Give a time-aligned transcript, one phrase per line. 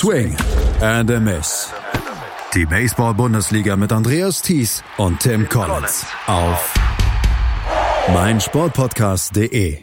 [0.00, 0.34] Swing
[0.80, 1.70] and a Miss.
[2.54, 6.72] Die Baseball-Bundesliga mit Andreas Thies und Tim Collins auf
[8.10, 9.76] meinsportpodcast.de.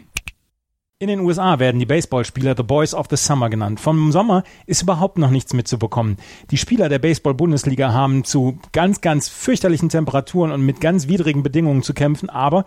[0.98, 3.80] In den USA werden die Baseballspieler The Boys of the Summer genannt.
[3.80, 6.18] Vom Sommer ist überhaupt noch nichts mitzubekommen.
[6.50, 11.84] Die Spieler der Baseball-Bundesliga haben zu ganz, ganz fürchterlichen Temperaturen und mit ganz widrigen Bedingungen
[11.84, 12.66] zu kämpfen, aber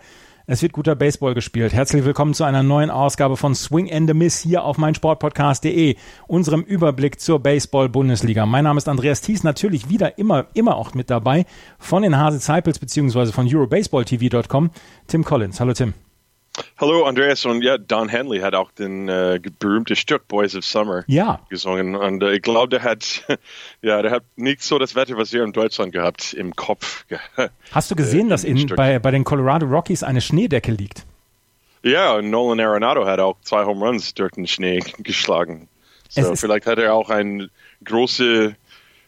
[0.51, 1.71] es wird guter Baseball gespielt.
[1.71, 5.95] Herzlich willkommen zu einer neuen Ausgabe von Swing and the Miss hier auf meinsportpodcast.de,
[6.27, 8.45] unserem Überblick zur Baseball-Bundesliga.
[8.45, 11.45] Mein Name ist Andreas Thies, natürlich wieder immer, immer auch mit dabei
[11.79, 14.71] von den Hase Disciples beziehungsweise von EuroBaseballTV.com.
[15.07, 15.61] Tim Collins.
[15.61, 15.93] Hallo Tim.
[16.77, 21.03] Hallo Andreas und ja, Don Henley hat auch den äh, berühmten Stück Boys of Summer
[21.07, 21.39] ja.
[21.49, 23.25] gesungen und äh, ich glaube, der hat
[23.81, 27.05] ja, der hat nicht so das Wetter, was wir in Deutschland gehabt im Kopf.
[27.71, 31.05] Hast du gesehen, dass in, bei, bei den Colorado Rockies eine Schneedecke liegt?
[31.83, 35.67] Ja, und Nolan Arenado hat auch zwei Home Runs durch den Schnee geschlagen.
[36.09, 37.49] So, vielleicht hat er auch eine
[37.85, 38.55] große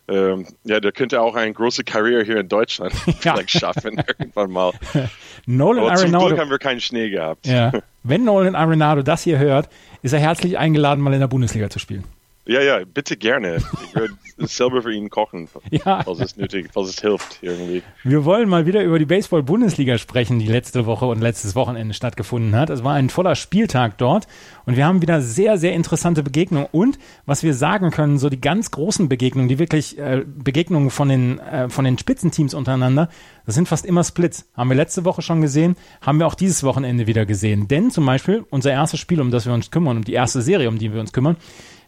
[0.08, 3.34] ähm, ja, der könnte auch eine große Karriere hier in Deutschland ja.
[3.34, 4.72] vielleicht schaffen, irgendwann mal.
[5.46, 6.20] Nolan Aber Arenado.
[6.20, 7.48] Zum Glück haben wir keinen Schnee gehabt.
[7.48, 7.72] Ja.
[8.04, 9.70] Wenn Nolan Arenado das hier hört,
[10.02, 12.04] ist er herzlich eingeladen, mal in der Bundesliga zu spielen.
[12.46, 13.58] Ja, ja, bitte gerne.
[13.86, 16.04] Ich würde selber für ihn kochen, ja.
[16.04, 17.84] falls es nötig, falls es hilft irgendwie.
[18.04, 22.56] Wir wollen mal wieder über die Baseball-Bundesliga sprechen, die letzte Woche und letztes Wochenende stattgefunden
[22.56, 22.70] hat.
[22.70, 24.28] Es war ein voller Spieltag dort
[24.66, 28.42] und wir haben wieder sehr, sehr interessante Begegnungen und was wir sagen können, so die
[28.42, 33.08] ganz großen Begegnungen, die wirklich äh, Begegnungen von den, äh, von den Spitzenteams untereinander,
[33.46, 34.50] das sind fast immer Splits.
[34.56, 37.70] Haben wir letzte Woche schon gesehen, haben wir auch dieses Wochenende wieder gesehen.
[37.70, 40.68] Denn zum Beispiel unser erstes Spiel, um das wir uns kümmern, um die erste Serie,
[40.68, 41.38] um die wir uns kümmern,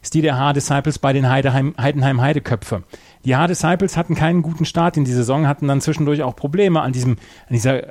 [0.06, 2.84] ist die der H-Disciples bei den Heideheim, Heidenheim Heideköpfe.
[3.26, 6.94] Die H-Disciples hatten keinen guten Start in die Saison, hatten dann zwischendurch auch Probleme an
[6.94, 7.82] diesem, an dieser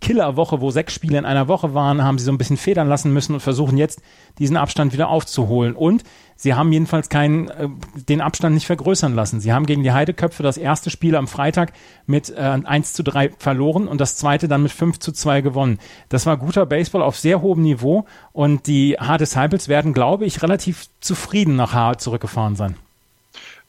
[0.00, 3.12] Killerwoche, wo sechs Spiele in einer Woche waren, haben sie so ein bisschen federn lassen
[3.12, 4.00] müssen und versuchen jetzt
[4.38, 5.76] diesen Abstand wieder aufzuholen.
[5.76, 6.04] Und
[6.38, 7.68] sie haben jedenfalls keinen, äh,
[8.08, 9.40] den Abstand nicht vergrößern lassen.
[9.40, 11.74] Sie haben gegen die Heideköpfe das erste Spiel am Freitag
[12.06, 15.78] mit äh, 1 zu 3 verloren und das zweite dann mit 5 zu 2 gewonnen.
[16.08, 20.86] Das war guter Baseball auf sehr hohem Niveau und die H-Disciples werden, glaube ich, relativ
[21.00, 22.76] zufrieden nach H zurückgefahren sein.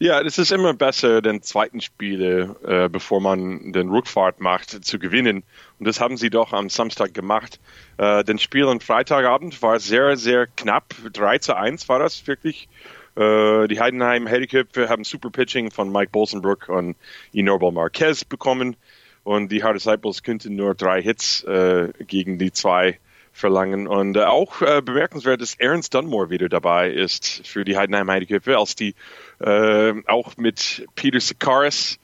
[0.01, 4.97] Ja, es ist immer besser, den zweiten Spiele, äh, bevor man den Rückfahrt macht, zu
[4.97, 5.43] gewinnen.
[5.77, 7.59] Und das haben sie doch am Samstag gemacht.
[7.97, 10.95] Äh, den Spiel am Freitagabend war sehr, sehr knapp.
[11.11, 12.69] 3 zu 1 war das wirklich.
[13.17, 16.95] Äh, die Heidenheim Heliköpfe haben super Pitching von Mike Bolsenbrook und
[17.33, 18.77] Inorbal Marquez bekommen.
[19.25, 22.99] Und die Hard Disciples könnten nur drei Hits äh, gegen die zwei
[23.39, 23.87] verlangen.
[23.87, 28.57] Und äh, auch äh, bemerkenswert, dass Ernst Dunmore wieder dabei ist für die Heidenheim Heideköpfe,
[28.57, 28.95] als die
[29.39, 31.99] äh, auch mit Peter Sikaris,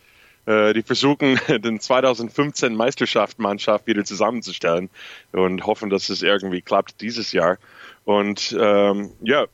[0.45, 4.89] äh, die versuchen, den 2015 Meisterschaftsmannschaft wieder zusammenzustellen
[5.31, 7.57] und hoffen, dass es irgendwie klappt dieses Jahr.
[8.05, 9.45] Und ähm, ja,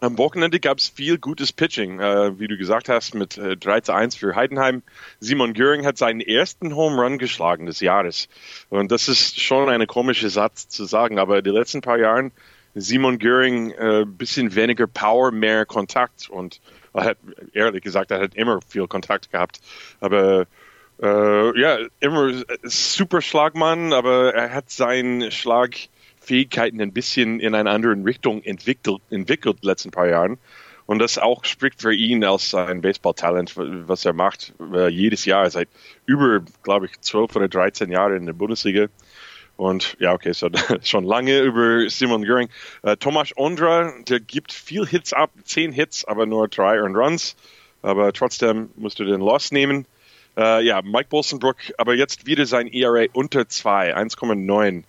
[0.00, 3.80] am Wochenende gab es viel gutes Pitching, äh, wie du gesagt hast, mit äh, 3
[3.80, 4.82] zu 1 für Heidenheim.
[5.20, 8.28] Simon Göring hat seinen ersten Home Run geschlagen des Jahres.
[8.68, 12.32] Und das ist schon eine komische Satz zu sagen, aber die letzten paar Jahren
[12.74, 16.60] Simon Göring äh, bisschen weniger Power, mehr Kontakt und
[16.92, 17.18] er hat,
[17.52, 19.60] ehrlich gesagt, er hat immer viel Kontakt gehabt.
[20.00, 20.46] Aber
[21.02, 22.32] äh, ja, immer
[22.62, 25.76] super Schlagmann, aber er hat seinen Schlag
[26.28, 30.38] Fähigkeiten ein bisschen in eine andere Richtung entwickelt, entwickelt letzten paar Jahren.
[30.84, 35.48] Und das auch spricht für ihn als ein Baseball-Talent, was er macht, äh, jedes Jahr,
[35.50, 35.68] seit
[36.06, 38.88] über, glaube ich, 12 oder 13 Jahren in der Bundesliga.
[39.56, 40.48] Und ja, okay, so
[40.82, 42.48] schon lange über Simon Göring.
[42.82, 47.36] Äh, Tomas Ondra, der gibt viel Hits ab, 10 Hits, aber nur drei Earned Runs.
[47.82, 49.86] Aber trotzdem musst du den Loss nehmen.
[50.36, 54.84] Äh, ja, Mike Bolsenbrook, aber jetzt wieder sein ERA unter 2, 1,9.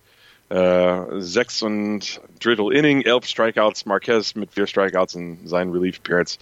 [0.50, 6.38] Äh, sechs und Drittel Inning, elf Strikeouts, Marquez mit vier Strikeouts in seinen Relief Appearance.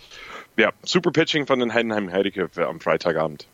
[0.57, 3.47] Ja, super Pitching von den Heidenheim Heideköpfe am Freitagabend.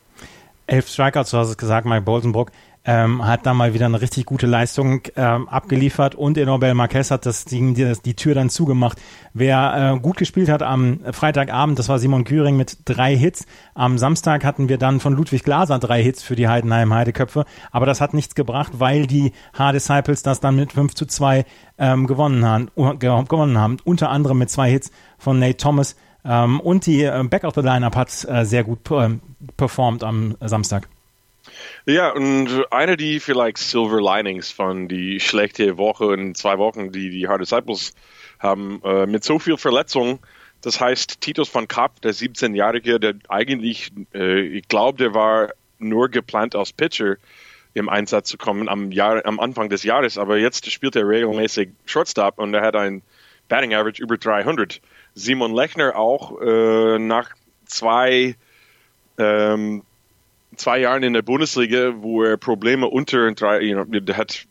[0.69, 2.53] Elf Strikeouts, du hast es gesagt, Mike Bolsenbrook
[2.85, 7.25] ähm, hat da mal wieder eine richtig gute Leistung ähm, abgeliefert und Enobel Marquez hat
[7.25, 9.01] das Ding, die, die Tür dann zugemacht.
[9.33, 13.47] Wer äh, gut gespielt hat am Freitagabend, das war Simon Küring mit drei Hits.
[13.75, 17.87] Am Samstag hatten wir dann von Ludwig Glaser drei Hits für die Heidenheim Heideköpfe, aber
[17.87, 21.45] das hat nichts gebracht, weil die H-Disciples das dann mit 5 zu 2
[21.79, 23.79] ähm, gewonnen, haben, gewonnen haben.
[23.85, 25.97] Unter anderem mit zwei Hits von Nate Thomas.
[26.25, 29.11] Ähm, und die äh, Back of the Lineup hat äh, sehr gut äh,
[29.57, 30.89] performt am Samstag.
[31.87, 37.11] Ja, und eine die vielleicht Silver Linings von die schlechte Woche in zwei Wochen, die
[37.11, 37.95] die Hard Disciples
[38.39, 40.21] haben, äh, mit so viel Verletzung.
[40.63, 46.09] Das heißt, Titus von Kapp, der 17-Jährige, der eigentlich, äh, ich glaube, der war nur
[46.09, 47.17] geplant als Pitcher
[47.75, 51.71] im Einsatz zu kommen am, Jahr, am Anfang des Jahres, aber jetzt spielt er regelmäßig
[51.87, 53.03] Shortstop und er hat ein
[53.49, 54.81] Batting Average über 300.
[55.15, 57.31] Simon Lechner auch äh, nach
[57.67, 58.37] zwei,
[59.19, 59.83] ähm,
[60.57, 64.47] zwei Jahren in der Bundesliga, wo er Probleme unter drei, you know, der hat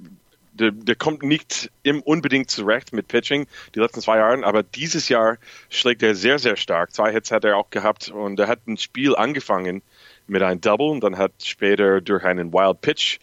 [0.54, 1.72] der, der kommt nicht
[2.06, 5.38] unbedingt zurecht mit Pitching die letzten zwei Jahre, aber dieses Jahr
[5.70, 6.94] schlägt er sehr, sehr stark.
[6.94, 9.82] Zwei Hits hat er auch gehabt und er hat ein Spiel angefangen
[10.28, 13.20] mit einem Double und dann hat später durch einen Wild Pitch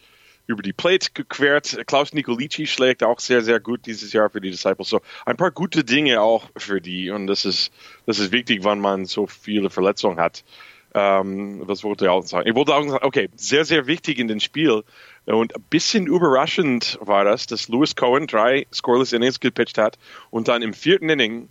[0.47, 1.79] über die Plate gequert.
[1.87, 4.89] Klaus Nicolici schlägt auch sehr, sehr gut dieses Jahr für die Disciples.
[4.89, 7.73] So ein paar gute Dinge auch für die und das ist,
[8.07, 10.45] das ist wichtig, wenn man so viele Verletzungen hat.
[10.93, 12.49] Ähm, was wollte ich auch sagen?
[12.49, 14.83] Ich wollte auch sagen, okay, sehr, sehr wichtig in dem Spiel.
[15.27, 19.99] Und ein bisschen überraschend war das, dass Lewis Cohen drei scoreless Innings gepitcht hat
[20.31, 21.49] und dann im vierten Inning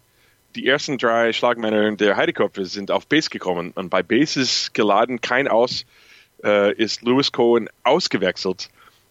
[0.55, 3.71] die ersten drei Schlagmänner der Heideköpfe sind auf Base gekommen.
[3.75, 5.85] Und bei Bases geladen, kein Aus,
[6.43, 8.69] äh, ist Lewis Cohen ausgewechselt.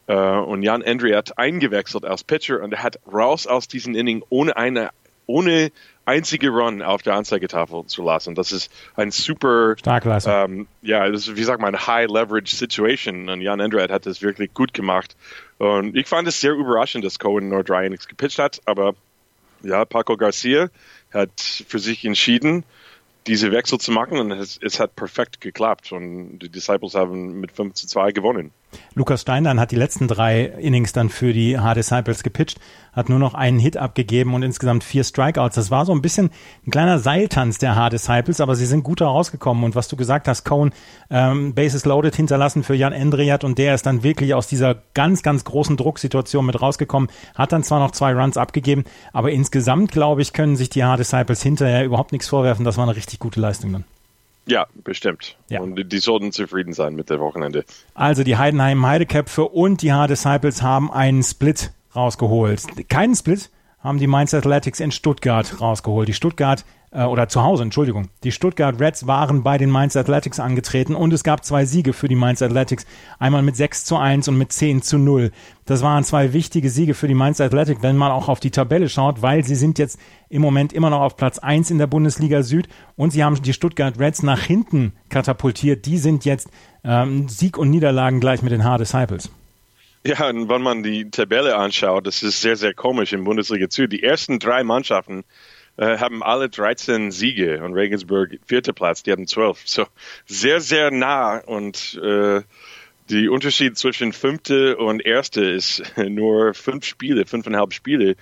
[0.09, 4.57] Äh, und Jan Andriat eingewechselt als Pitcher und er hat raus aus diesem Inning ohne
[4.57, 4.91] eine
[5.27, 5.71] ohne
[6.09, 8.35] einzige Run auf der Anzeigetafel zu lassen.
[8.35, 10.33] Das ist ein super Starkleistung.
[10.33, 13.29] Ähm, ja, das ist, wie sagt man, High Leverage Situation.
[13.29, 15.17] Und Jan Andret hat das wirklich gut gemacht.
[15.59, 18.61] Und ich fand es sehr überraschend, dass Cohen nur drei Innings gepitcht hat.
[18.65, 18.95] Aber
[19.63, 20.71] ja, Paco Garcia
[21.13, 22.65] hat für sich entschieden,
[23.27, 27.53] diese Wechsel zu machen und es, es, hat perfekt geklappt und die Disciples haben mit
[27.53, 28.53] 5 zu 2 gewonnen.
[28.95, 32.59] Lukas Steinlein hat die letzten drei Innings dann für die H-Disciples gepitcht,
[32.93, 35.55] hat nur noch einen Hit abgegeben und insgesamt vier Strikeouts.
[35.55, 36.31] Das war so ein bisschen
[36.67, 39.65] ein kleiner Seiltanz der H-Disciples, aber sie sind gut herausgekommen.
[39.65, 40.73] Und was du gesagt hast, Cohen,
[41.11, 45.23] ähm, Bases loaded hinterlassen für Jan Endriat und der ist dann wirklich aus dieser ganz,
[45.23, 50.23] ganz großen Drucksituation mit rausgekommen, hat dann zwar noch zwei Runs abgegeben, aber insgesamt, glaube
[50.23, 52.65] ich, können sich die H-Disciples hinterher überhaupt nichts vorwerfen.
[52.65, 53.85] Das war eine richtig gute Leistung dann.
[54.49, 55.37] Ja, bestimmt.
[55.49, 55.61] Ja.
[55.61, 57.65] Und die sollten zufrieden sein mit dem Wochenende.
[57.95, 62.89] Also die Heidenheim Heideköpfe und die H-Disciples haben einen Split rausgeholt.
[62.89, 63.51] Keinen Split
[63.81, 66.09] haben die Mainz Athletics in Stuttgart rausgeholt.
[66.09, 68.09] Die Stuttgart äh, oder zu Hause, Entschuldigung.
[68.25, 72.09] Die Stuttgart Reds waren bei den Mainz Athletics angetreten und es gab zwei Siege für
[72.09, 72.87] die Mainz Athletics.
[73.19, 75.31] Einmal mit 6 zu 1 und mit 10 zu 0.
[75.67, 78.89] Das waren zwei wichtige Siege für die Mainz Athletics, wenn man auch auf die Tabelle
[78.89, 79.99] schaut, weil sie sind jetzt
[80.29, 83.53] im Moment immer noch auf Platz 1 in der Bundesliga Süd und sie haben die
[83.53, 85.87] Stuttgart Reds nach hinten katapultiert.
[85.87, 86.49] Die sind jetzt
[86.85, 89.31] ähm, Sieg und Niederlagen gleich mit den H-Disciples.
[90.07, 93.93] Ja, und wenn man die Tabelle anschaut, das ist sehr, sehr komisch im Bundesliga Süd.
[93.93, 95.25] Die ersten drei Mannschaften
[95.79, 99.63] äh, haben alle 13 Siege und Regensburg vierter Platz, die haben 12.
[99.65, 99.87] So
[100.27, 102.43] sehr, sehr nah und äh,
[103.09, 108.17] die Unterschied zwischen fünfte und erste ist nur fünf Spiele, fünfeinhalb Spiele.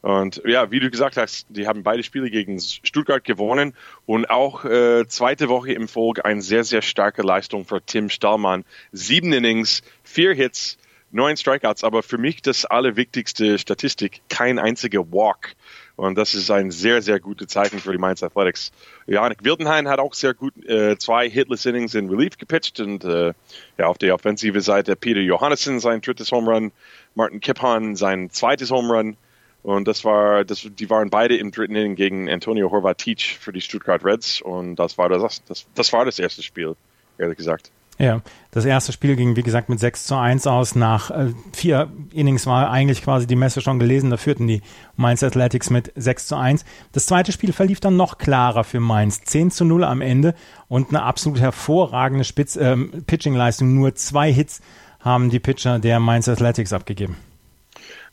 [0.00, 3.74] Und ja, wie du gesagt hast, die haben beide Spiele gegen Stuttgart gewonnen
[4.06, 8.64] und auch äh, zweite Woche im Folge eine sehr, sehr starke Leistung für Tim Stallmann.
[8.92, 10.78] Sieben Innings, vier Hits,
[11.10, 15.56] neun Strikeouts, aber für mich das allerwichtigste Statistik, kein einziger Walk.
[15.98, 18.70] Und das ist ein sehr, sehr gutes Zeichen für die Mainz Athletics.
[19.08, 23.32] Janik Wildenhain hat auch sehr gut äh, zwei Hitless Innings in Relief gepitcht und äh,
[23.78, 26.72] ja, auf der offensive Seite Peter Johannessen sein drittes Home Run,
[27.16, 29.16] Martin Kiphan sein zweites Home Run.
[29.64, 33.60] Und das war, das, die waren beide im dritten Inning gegen Antonio Horvatic für die
[33.60, 34.40] Stuttgart Reds.
[34.40, 36.76] Und das war das, das, das war das erste Spiel,
[37.18, 37.72] ehrlich gesagt.
[38.00, 38.22] Ja,
[38.52, 40.76] das erste Spiel ging, wie gesagt, mit 6 zu 1 aus.
[40.76, 44.10] Nach äh, vier Innings war eigentlich quasi die Messe schon gelesen.
[44.10, 44.62] Da führten die
[44.96, 46.64] Mainz Athletics mit 6 zu 1.
[46.92, 49.22] Das zweite Spiel verlief dann noch klarer für Mainz.
[49.24, 50.34] 10 zu 0 am Ende
[50.68, 53.74] und eine absolut hervorragende äh, Pitching-Leistung.
[53.74, 54.60] Nur zwei Hits
[55.00, 57.16] haben die Pitcher der Mainz Athletics abgegeben.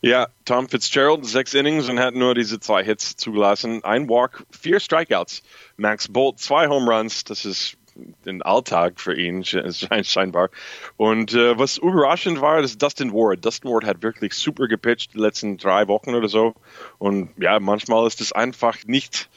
[0.02, 3.82] Ja, Tom Fitzgerald, sechs Innings und hat nur diese zwei Hits zugelassen.
[3.84, 5.42] Ein Walk, vier Strikeouts.
[5.76, 7.24] Max Bolt, zwei Home Runs.
[7.24, 7.75] Das ist
[8.24, 9.44] den Alltag für ihn
[10.02, 10.50] scheinbar.
[10.96, 13.44] Und äh, was überraschend war, ist Dustin Ward.
[13.44, 16.54] Dustin Ward hat wirklich super gepitcht die letzten drei Wochen oder so.
[16.98, 19.28] Und ja, manchmal ist es einfach nicht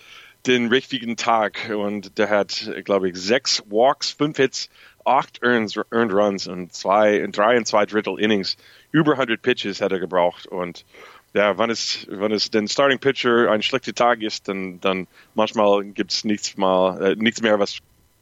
[0.47, 1.69] den richtigen Tag.
[1.75, 4.69] Und der hat, glaube ich, sechs Walks, fünf Hits,
[5.05, 8.57] acht Earned, Earned Runs und zwei, drei und zwei Drittel Innings.
[8.91, 10.85] Über 100 Pitches hat er gebraucht und
[11.33, 15.85] ja, wenn es, wenn es den Starting Pitcher ein schlechter Tag ist, dann, dann manchmal
[15.85, 17.77] gibt es nichts äh, nichts mehr, was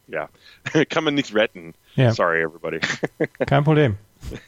[0.08, 0.30] ja,
[0.90, 1.74] kann man nicht retten.
[1.96, 2.12] Ja.
[2.14, 2.80] Sorry, everybody.
[3.46, 3.98] Kein Problem.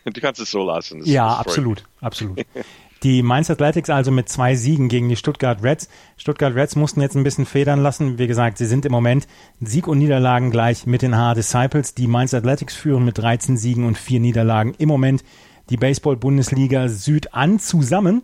[0.05, 0.99] Du kannst es so lassen.
[0.99, 2.45] Das ja, absolut, absolut.
[3.03, 5.87] Die Mainz Athletics also mit zwei Siegen gegen die Stuttgart Reds.
[6.17, 8.19] Stuttgart Reds mussten jetzt ein bisschen federn lassen.
[8.19, 9.25] Wie gesagt, sie sind im Moment
[9.61, 11.95] Sieg und Niederlagen gleich mit den H Disciples.
[11.95, 15.23] Die Mainz Athletics führen mit 13 Siegen und vier Niederlagen im Moment
[15.69, 18.23] die Baseball-Bundesliga Süd an zusammen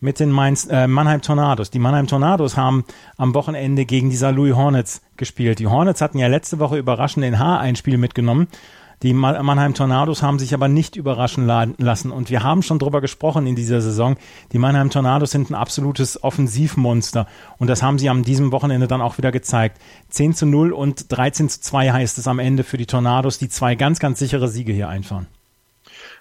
[0.00, 1.70] mit den Mainz, äh, Mannheim Tornados.
[1.70, 2.84] Die Mannheim Tornados haben
[3.16, 5.58] am Wochenende gegen die Louis Hornets gespielt.
[5.58, 8.48] Die Hornets hatten ja letzte Woche überraschend in H ein Spiel mitgenommen.
[9.02, 12.10] Die Mannheim Tornados haben sich aber nicht überraschen lassen.
[12.10, 14.16] Und wir haben schon drüber gesprochen in dieser Saison.
[14.52, 17.26] Die Mannheim Tornados sind ein absolutes Offensivmonster.
[17.56, 19.80] Und das haben sie an diesem Wochenende dann auch wieder gezeigt.
[20.10, 23.48] 10 zu 0 und 13 zu 2 heißt es am Ende für die Tornados, die
[23.48, 25.28] zwei ganz, ganz sichere Siege hier einfahren.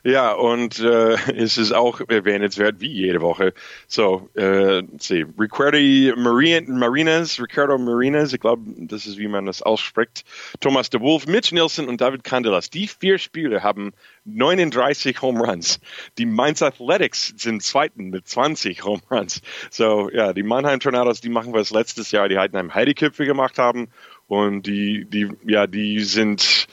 [0.03, 3.53] Ja, und äh, es ist auch erwähnenswert wie jede Woche.
[3.87, 5.77] So, äh, see, Ricardo
[6.15, 10.23] Marinas, Ricardo Marinas, ich glaube, das ist wie man das ausspricht.
[10.59, 12.69] Thomas de Wolf, Mitch Nielsen und David Candelas.
[12.69, 13.91] Die vier Spieler haben
[14.25, 15.79] 39 Home Runs.
[16.17, 19.41] Die Mainz Athletics sind Zweiten mit 20 Home Runs.
[19.69, 23.89] So, ja, die Mannheim Tornados, die machen was letztes Jahr die Heidenheim Heideköpfe gemacht haben.
[24.27, 26.67] Und die, die, ja, die sind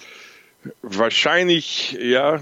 [0.82, 2.40] wahrscheinlich, ja,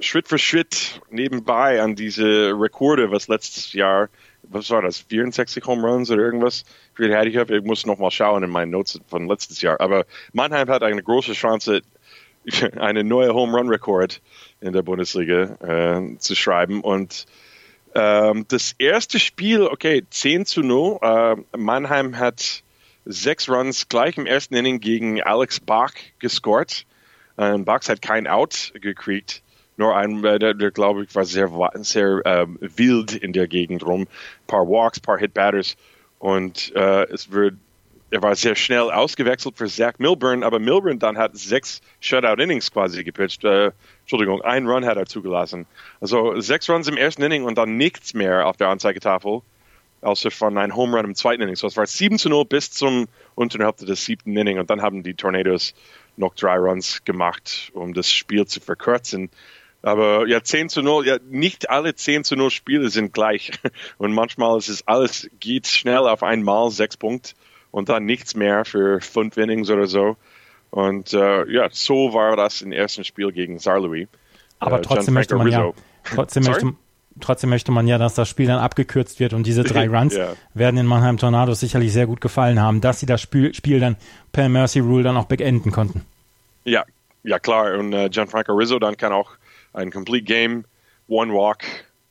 [0.00, 4.08] Schritt für Schritt nebenbei an diese Rekorde, was letztes Jahr,
[4.42, 6.64] was war das, 64 Home Runs oder irgendwas?
[6.98, 9.80] Ich, ich muss noch mal schauen in meinen Notes von letztes Jahr.
[9.80, 11.82] Aber Mannheim hat eine große Chance,
[12.78, 14.22] eine neue Home Run Rekord
[14.60, 16.80] in der Bundesliga äh, zu schreiben.
[16.80, 17.26] Und
[17.94, 20.98] ähm, das erste Spiel, okay, 10 zu 0.
[21.02, 22.62] Äh, Mannheim hat
[23.04, 26.86] sechs Runs gleich im ersten Inning gegen Alex Bach gescored.
[27.36, 29.42] Äh, Bach hat kein Out gekriegt
[29.80, 33.84] nur ein, äh, der, der glaube ich, war sehr, sehr ähm, wild in der Gegend
[33.84, 34.02] rum.
[34.02, 35.76] Ein paar Walks, paar Hit-Batters
[36.20, 37.54] und äh, es wird,
[38.10, 43.02] er war sehr schnell ausgewechselt für Zach Milburn, aber Milburn dann hat sechs Shutout-Innings quasi
[43.02, 43.42] gepitcht.
[43.44, 43.72] Äh,
[44.02, 45.66] Entschuldigung, ein Run hat er zugelassen.
[46.00, 49.40] Also sechs Runs im ersten Inning und dann nichts mehr auf der Anzeigetafel,
[50.02, 51.56] außer von einem Home Run im zweiten Inning.
[51.56, 54.82] So es war 7 zu 0 bis zum unteren Hälfte des siebten Inning und dann
[54.82, 55.72] haben die Tornadoes
[56.16, 59.30] noch drei Runs gemacht, um das Spiel zu verkürzen.
[59.82, 63.52] Aber ja, 10 zu 0, ja, nicht alle 10 zu 0 Spiele sind gleich.
[63.98, 67.32] Und manchmal ist es alles, geht schnell auf einmal, sechs Punkte
[67.70, 70.16] und dann nichts mehr für fünf Innings oder so.
[70.70, 74.08] Und äh, ja, so war das im ersten Spiel gegen Sarlouis.
[74.58, 75.72] Aber äh, trotzdem möchte man ja,
[76.04, 76.74] trotzdem möchte,
[77.20, 80.32] trotzdem möchte man ja, dass das Spiel dann abgekürzt wird und diese drei Runs ja.
[80.54, 83.96] werden in Mannheim Tornados sicherlich sehr gut gefallen haben, dass sie das Spiel, Spiel dann
[84.32, 86.04] per Mercy Rule dann auch beenden konnten.
[86.64, 86.84] Ja,
[87.24, 87.78] ja klar.
[87.78, 89.32] Und äh, Gianfranco Rizzo dann kann auch
[89.72, 90.64] ein Complete Game,
[91.08, 91.64] One Walk,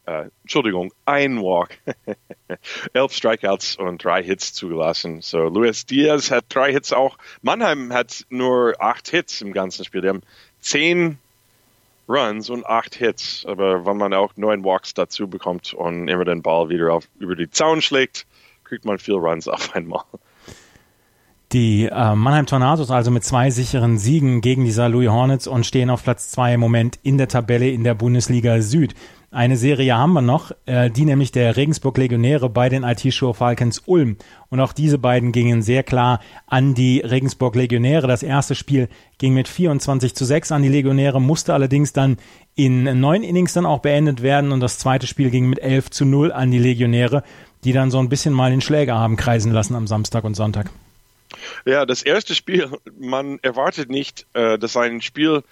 [0.05, 1.77] äh, Entschuldigung, ein Walk,
[2.93, 5.21] elf Strikeouts und drei Hits zugelassen.
[5.21, 7.17] So, Luis Diaz hat drei Hits auch.
[7.41, 10.01] Mannheim hat nur acht Hits im ganzen Spiel.
[10.01, 10.21] Die haben
[10.59, 11.19] zehn
[12.07, 13.45] Runs und acht Hits.
[13.45, 17.35] Aber wenn man auch neun Walks dazu bekommt und immer den Ball wieder auf, über
[17.35, 18.25] die Zaun schlägt,
[18.63, 20.03] kriegt man viel Runs auf einmal.
[21.51, 24.71] Die äh, Mannheim Tornados also mit zwei sicheren Siegen gegen die.
[24.71, 28.61] Louis Hornets und stehen auf Platz zwei im Moment in der Tabelle in der Bundesliga
[28.61, 28.93] Süd.
[29.31, 33.81] Eine Serie haben wir noch, äh, die nämlich der Regensburg Legionäre bei den IT-Show Falcons
[33.87, 34.17] Ulm.
[34.49, 38.07] Und auch diese beiden gingen sehr klar an die Regensburg Legionäre.
[38.07, 38.87] Das erste Spiel
[39.17, 42.17] ging mit 24 zu 6 an die Legionäre, musste allerdings dann
[42.53, 44.51] in neun Innings dann auch beendet werden.
[44.51, 47.23] Und das zweite Spiel ging mit 11 zu 0 an die Legionäre,
[47.63, 50.69] die dann so ein bisschen mal den Schläger haben kreisen lassen am Samstag und Sonntag.
[51.65, 55.43] Ja, das erste Spiel, man erwartet nicht, äh, dass ein Spiel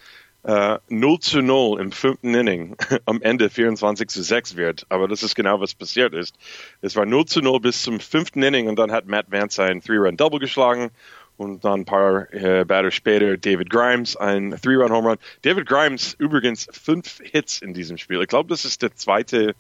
[0.44, 4.86] äh, 0 zu 0 im fünften Inning am Ende 24 zu 6 wird.
[4.90, 6.36] Aber das ist genau, was passiert ist.
[6.82, 9.82] Es war 0 zu 0 bis zum fünften Inning und dann hat Matt Vance ein
[9.82, 10.90] Three-Run-Double geschlagen
[11.38, 15.18] und dann ein paar äh, Batter später David Grimes ein Three-Run-Home-Run.
[15.44, 18.22] David Grimes übrigens fünf Hits in diesem Spiel.
[18.22, 19.54] Ich glaube, das ist der zweite.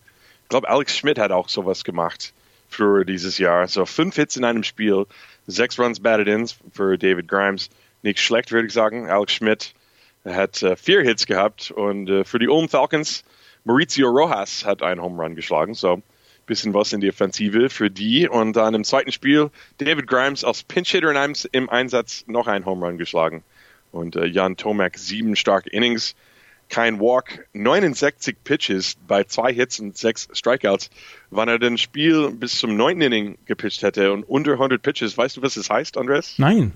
[0.43, 2.33] Ich glaube, Alex Schmidt hat auch sowas gemacht
[2.69, 3.67] für dieses Jahr.
[3.67, 5.05] So fünf Hits in einem Spiel.
[5.47, 7.69] Sechs Runs batted in für David Grimes.
[8.03, 9.09] Nicht schlecht, würde ich sagen.
[9.09, 9.73] Alex Schmidt
[10.25, 13.23] hat äh, vier Hits gehabt und äh, für die Ulm Falcons
[13.63, 15.73] Maurizio Rojas hat einen Home Run geschlagen.
[15.73, 16.01] So
[16.47, 18.27] bisschen was in die Offensive für die.
[18.27, 21.13] Und dann im zweiten Spiel David Grimes als Pinch-Hitter
[21.51, 23.43] im Einsatz noch einen Home Run geschlagen.
[23.91, 26.15] Und äh, Jan Tomek sieben starke Innings
[26.69, 30.89] kein Walk, 69 Pitches bei zwei Hits und sechs Strikeouts.
[31.29, 35.37] Wann er das Spiel bis zum neunten Inning gepitcht hätte und unter 100 Pitches, weißt
[35.37, 36.35] du, was das heißt, Andres?
[36.37, 36.73] Nein.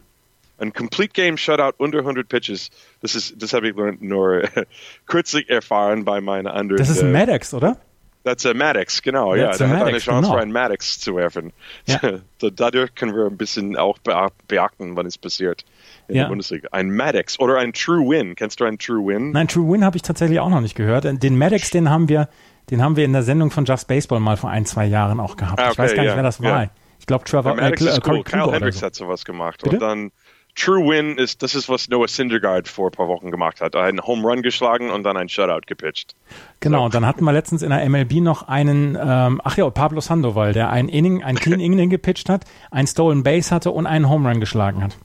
[0.58, 2.70] Ein Complete Game Shutout unter 100 Pitches.
[3.02, 4.44] Das ist, das habe ich nur
[5.08, 6.78] kürzlich erfahren bei meiner anderen.
[6.78, 7.78] Das ist ein Maddox, oder?
[8.24, 9.36] Das ist ein Maddox, genau.
[9.36, 10.42] That's ja, der hat eine Chance genau.
[10.42, 11.52] einen Maddox zu werfen.
[11.86, 12.00] Ja.
[12.56, 15.66] Dadurch können wir ein bisschen auch beachten, wann es passiert
[16.08, 16.24] in ja.
[16.24, 16.70] der Bundesliga.
[16.72, 18.36] Ein Maddox oder ein True Win.
[18.36, 19.32] Kennst du einen True Win?
[19.32, 21.06] Nein, True Win habe ich tatsächlich auch noch nicht gehört.
[21.06, 22.30] Den Maddox, den haben wir,
[22.70, 25.36] den haben wir in der Sendung von Just Baseball mal vor ein, zwei Jahren auch
[25.36, 25.60] gehabt.
[25.60, 26.70] Ah, okay, ich weiß gar nicht, wer das war.
[27.00, 28.24] Ich glaube, Trevor Maddox äh, ist cool.
[28.24, 28.86] Kyle Hendricks so.
[28.86, 29.62] hat sowas gemacht.
[29.64, 29.78] Bitte?
[29.78, 30.12] Und dann
[30.56, 33.76] True Win ist, das ist, was Noah Syndergaard vor ein paar Wochen gemacht hat.
[33.76, 36.16] Einen Home Run geschlagen und dann ein Shutout gepitcht.
[36.60, 36.86] Genau, so.
[36.86, 40.54] und dann hatten wir letztens in der MLB noch einen, ähm, ach ja, Pablo Sandoval,
[40.54, 44.28] der ein Inning, ein Clean Inning gepitcht hat, ein Stolen Base hatte und einen Home
[44.30, 44.98] Run geschlagen hat.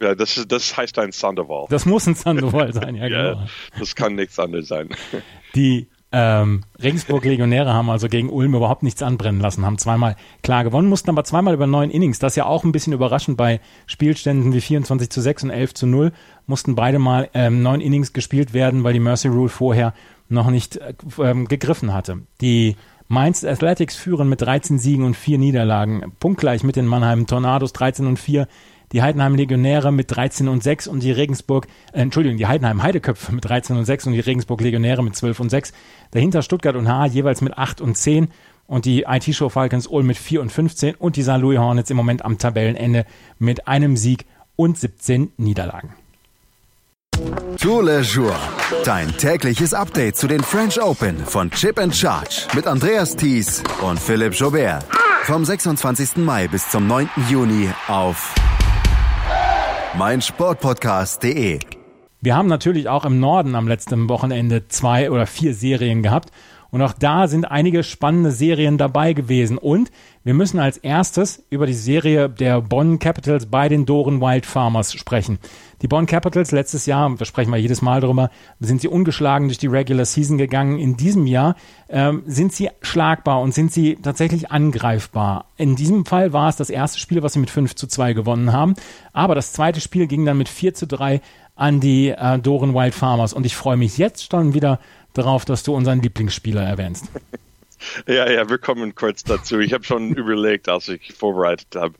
[0.00, 1.66] Ja, das, ist, das heißt ein Sandoval.
[1.70, 3.40] Das muss ein Sandoval sein, ja, genau.
[3.40, 3.46] ja,
[3.78, 4.90] das kann nichts anderes sein.
[5.54, 10.88] Die ähm, Regensburg-Legionäre haben also gegen Ulm überhaupt nichts anbrennen lassen, haben zweimal klar gewonnen,
[10.88, 12.20] mussten aber zweimal über neun Innings.
[12.20, 15.74] Das ist ja auch ein bisschen überraschend bei Spielständen wie 24 zu 6 und 11
[15.74, 16.12] zu 0.
[16.46, 19.92] Mussten beide mal ähm, neun Innings gespielt werden, weil die Mercy Rule vorher
[20.28, 22.18] noch nicht äh, ähm, gegriffen hatte.
[22.40, 22.76] Die
[23.08, 28.06] Mainz Athletics führen mit 13 Siegen und 4 Niederlagen, punktgleich mit den Mannheim Tornados 13
[28.06, 28.46] und 4
[28.94, 33.34] die Heidenheim Legionäre mit 13 und 6 und die Regensburg, äh, Entschuldigung, die Heidenheim Heideköpfe
[33.34, 35.72] mit 13 und 6 und die Regensburg Legionäre mit 12 und 6.
[36.12, 38.28] Dahinter Stuttgart und Haar jeweils mit 8 und 10
[38.66, 41.38] und die IT-Show Falcons Ulm mit 4 und 15 und die St.
[41.38, 43.04] Louis Hornets im Moment am Tabellenende
[43.40, 45.92] mit einem Sieg und 17 Niederlagen.
[47.60, 48.36] Tour Le Jour.
[48.84, 53.98] Dein tägliches Update zu den French Open von Chip and Charge mit Andreas Thies und
[53.98, 54.84] Philipp Jobert.
[55.24, 56.18] Vom 26.
[56.18, 57.08] Mai bis zum 9.
[57.28, 58.34] Juni auf
[59.98, 61.60] meinsportpodcast.de.
[62.20, 66.30] Wir haben natürlich auch im Norden am letzten Wochenende zwei oder vier Serien gehabt.
[66.70, 69.56] Und auch da sind einige spannende Serien dabei gewesen.
[69.56, 69.92] Und
[70.24, 74.94] wir müssen als erstes über die Serie der Bonn Capitals bei den Doren Wild Farmers
[74.94, 75.38] sprechen.
[75.82, 79.58] Die Bonn Capitals letztes Jahr, da sprechen wir jedes Mal drüber, sind sie ungeschlagen durch
[79.58, 80.78] die Regular Season gegangen.
[80.78, 81.56] In diesem Jahr
[81.90, 85.50] ähm, sind sie schlagbar und sind sie tatsächlich angreifbar.
[85.58, 88.50] In diesem Fall war es das erste Spiel, was sie mit 5 zu 2 gewonnen
[88.50, 88.76] haben.
[89.12, 91.20] Aber das zweite Spiel ging dann mit 4 zu 3
[91.54, 93.34] an die äh, Doren Wild Farmers.
[93.34, 94.80] Und ich freue mich jetzt schon wieder
[95.12, 97.10] darauf, dass du unseren Lieblingsspieler erwähnst.
[98.06, 99.60] Ja, ja, wir kommen kurz dazu.
[99.60, 101.94] Ich habe schon überlegt, als ich vorbereitet habe.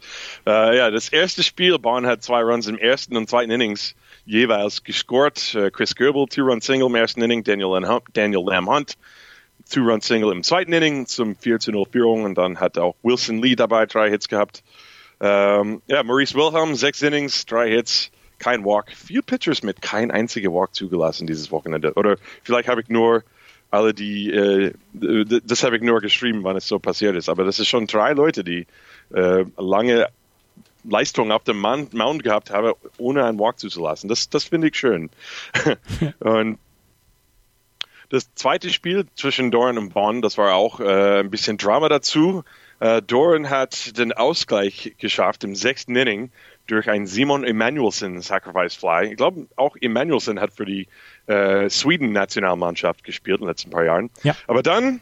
[0.47, 4.85] Äh, ja, das erste Spiel, Bonn hat zwei Runs im ersten und zweiten Innings jeweils
[4.85, 5.55] gescored.
[5.55, 8.95] Uh, Chris Goebel, Two-Run-Single im ersten Inning, Daniel, Lam Daniel Lamb Hunt,
[9.71, 13.57] Two-Run-Single im zweiten Inning zum 4 zu 0 Führung und dann hat auch Wilson Lee
[13.57, 14.63] dabei drei Hits gehabt.
[15.21, 18.91] Ähm, ja, Maurice Wilhelm, sechs Innings, drei Hits kein Walk.
[18.93, 21.95] Vier Pitchers mit kein einziger Walk zugelassen dieses Wochenende.
[21.95, 23.23] Oder vielleicht habe ich nur
[23.75, 27.29] alle die, äh, das habe ich nur geschrieben, wann es so passiert ist.
[27.29, 28.67] Aber das ist schon drei Leute, die
[29.13, 30.09] äh, lange
[30.85, 34.09] Leistung auf dem Mount gehabt haben, ohne einen Walk zuzulassen.
[34.09, 35.11] Das, das finde ich schön.
[36.21, 36.59] und
[38.11, 42.45] das zweite Spiel zwischen Doran und Bonn, das war auch äh, ein bisschen Drama dazu.
[42.81, 46.31] Äh, Doran hat den Ausgleich geschafft im sechsten Inning
[46.67, 49.11] durch einen Simon Emanuelson Sacrifice Fly.
[49.11, 50.87] Ich glaube, auch Emanuelson hat für die
[51.27, 54.11] äh, Sweden-Nationalmannschaft gespielt in den letzten paar Jahren.
[54.23, 54.37] Ja.
[54.47, 55.01] Aber dann,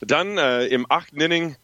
[0.00, 1.56] dann äh, im achten Inning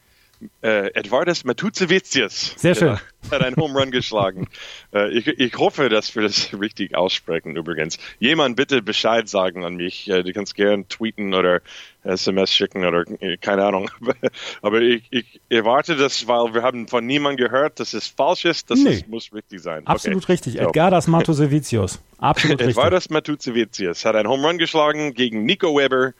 [0.63, 2.55] äh, Edvardas Matuzevicius.
[2.57, 2.99] Sehr schön.
[3.31, 4.49] Hat einen Home Run geschlagen.
[4.95, 7.99] äh, ich, ich hoffe, dass wir das richtig aussprechen übrigens.
[8.19, 10.09] Jemand bitte Bescheid sagen an mich.
[10.09, 11.61] Äh, du kannst gerne tweeten oder
[12.05, 13.91] SMS schicken oder äh, keine Ahnung.
[14.63, 18.71] Aber ich, ich erwarte das, weil wir haben von niemandem gehört, dass es falsch ist.
[18.71, 19.05] Das nee.
[19.09, 19.87] muss richtig sein.
[19.87, 20.33] Absolut okay.
[20.33, 20.61] richtig.
[20.61, 22.01] Edgardas Matuzevicius.
[22.19, 22.77] Absolut richtig.
[22.77, 26.13] Edgardas Matuzevicius hat einen Home Run geschlagen gegen Nico Weber.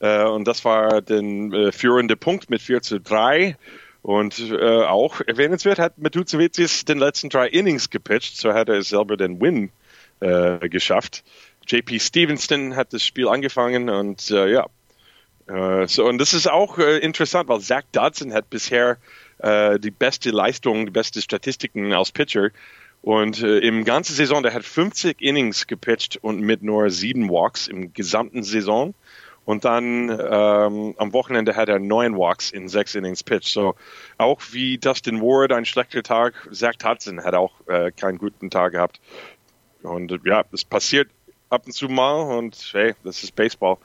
[0.00, 3.56] Äh, und das war der äh, führende Punkt mit 4 zu 3.
[4.02, 9.16] Und äh, auch erwähnenswert hat Matuzevicius den letzten drei Innings gepitcht, so hat er selber
[9.16, 9.70] den Win
[10.20, 11.24] äh, geschafft.
[11.66, 14.66] JP Stevenson hat das Spiel angefangen und äh, ja.
[15.46, 18.98] Äh, so, und das ist auch äh, interessant, weil Zach Dodson hat bisher
[19.40, 22.48] die beste Leistung, die beste Statistiken als Pitcher.
[23.02, 27.92] Und im ganzen Saison, der hat 50 Innings gepitcht und mit nur sieben Walks im
[27.92, 28.94] gesamten Saison.
[29.48, 33.46] Und dann ähm, am Wochenende hat er neun Walks in sechs Innings Pitch.
[33.48, 33.76] So
[34.18, 38.72] auch wie Dustin Ward ein schlechter Tag, Zach Hudson hat auch äh, keinen guten Tag
[38.72, 39.00] gehabt.
[39.82, 41.08] Und ja, das passiert
[41.48, 43.78] ab und zu mal und hey, das ist Baseball.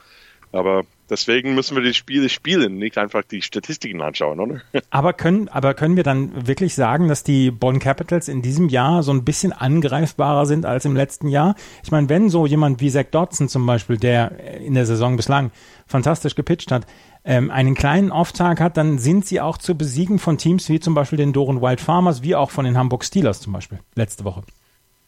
[0.52, 4.62] Aber deswegen müssen wir die Spiele spielen, nicht einfach die Statistiken anschauen, oder?
[4.90, 9.04] Aber können, aber können wir dann wirklich sagen, dass die Bonn Capitals in diesem Jahr
[9.04, 11.56] so ein bisschen angreifbarer sind als im letzten Jahr?
[11.84, 15.52] Ich meine, wenn so jemand wie Zach Dodson zum Beispiel, der in der Saison bislang
[15.88, 16.86] fantastisch gepitcht hat,
[17.26, 20.94] ähm, einen kleinen Off-Tag hat, dann sind sie auch zu besiegen von Teams wie zum
[20.94, 24.44] Beispiel den Doren Wild Farmers, wie auch von den Hamburg Steelers zum Beispiel letzte Woche.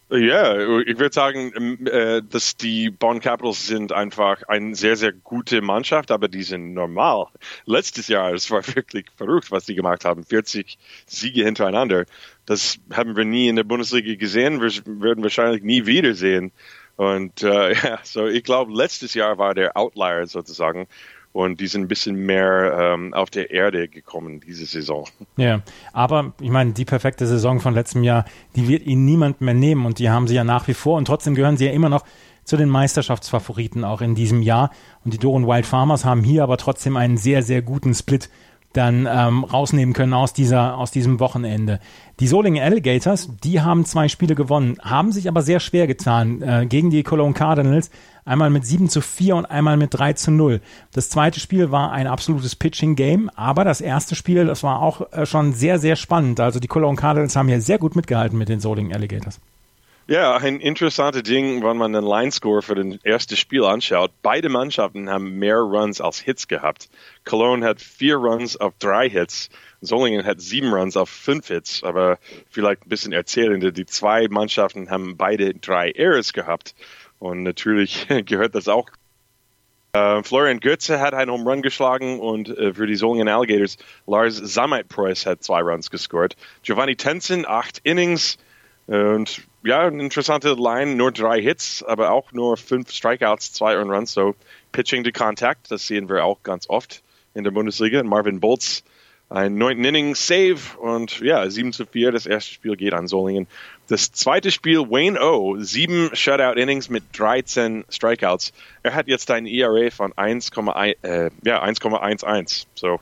[0.09, 5.11] Ja, ich würde sagen, ähm, äh, dass die Bonn Capitals sind einfach eine sehr, sehr
[5.11, 7.25] gute Mannschaft, aber die sind normal.
[7.65, 10.23] Letztes Jahr, es war wirklich verrückt, was die gemacht haben.
[10.23, 12.05] 40 Siege hintereinander.
[12.45, 14.69] Das haben wir nie in der Bundesliga gesehen, wir
[15.01, 16.51] werden wahrscheinlich nie wiedersehen.
[16.97, 20.87] Und äh, ja, so ich glaube, letztes Jahr war der Outlier sozusagen
[21.35, 25.05] und die sind ein bisschen mehr ähm, auf der Erde gekommen diese Saison.
[25.35, 25.59] Ja,
[25.91, 28.23] aber ich meine, die perfekte Saison von letztem Jahr,
[28.55, 29.85] die wird ihnen niemand mehr nehmen.
[29.85, 30.97] Und die haben sie ja nach wie vor.
[30.97, 32.05] Und trotzdem gehören sie ja immer noch
[32.45, 34.71] zu den Meisterschaftsfavoriten auch in diesem Jahr.
[35.03, 38.29] Und die Doren Wild Farmers haben hier aber trotzdem einen sehr, sehr guten Split
[38.75, 41.79] dann ähm, rausnehmen können aus, dieser, aus diesem Wochenende.
[42.19, 46.65] Die Solingen Alligators, die haben zwei Spiele gewonnen, haben sich aber sehr schwer getan äh,
[46.65, 47.89] gegen die Cologne Cardinals.
[48.25, 50.61] Einmal mit 7 zu 4 und einmal mit 3 zu 0.
[50.91, 55.25] Das zweite Spiel war ein absolutes Pitching-Game, aber das erste Spiel, das war auch äh,
[55.25, 56.39] schon sehr, sehr spannend.
[56.39, 59.39] Also die Cologne Cardinals haben hier sehr gut mitgehalten mit den Solingen Alligators.
[60.07, 64.11] Ja, ein interessantes Ding, wenn man den Line-Score für das erste Spiel anschaut.
[64.21, 66.89] Beide Mannschaften haben mehr Runs als Hits gehabt.
[67.23, 69.49] Cologne hat vier Runs auf drei Hits.
[69.81, 71.83] Solingen hat sieben Runs auf fünf Hits.
[71.83, 72.19] Aber
[72.51, 76.75] vielleicht ein bisschen erzählende, die zwei Mannschaften haben beide drei Errors gehabt.
[77.17, 78.87] Und natürlich gehört das auch.
[79.97, 84.35] Uh, Florian Götze hat einen Home Run geschlagen und uh, für die Solingen Alligators Lars
[84.35, 86.35] Samet-Preuß hat zwei Runs gescored.
[86.61, 88.37] Giovanni Tenzen, acht Innings,
[88.87, 94.13] und ja, eine interessante Line, nur drei Hits, aber auch nur fünf Strikeouts, zwei Runs.
[94.13, 94.35] So
[94.71, 97.01] Pitching to Contact, das sehen wir auch ganz oft
[97.33, 98.03] in der Bundesliga.
[98.03, 98.83] Marvin Bolz,
[99.29, 102.11] ein neunten Inning Save und ja, 7 zu 4.
[102.11, 103.47] Das erste Spiel geht an Solingen.
[103.87, 108.53] Das zweite Spiel, Wayne O, sieben Shutout Innings mit 13 Strikeouts.
[108.83, 110.95] Er hat jetzt ein ERA von 1,11.
[111.01, 112.65] Äh, ja, 1,11.
[112.75, 112.99] So,